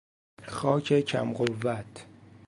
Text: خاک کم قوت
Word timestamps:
خاک 0.47 1.01
کم 1.01 1.33
قوت 1.33 2.05